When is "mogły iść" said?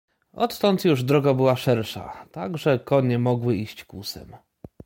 3.19-3.85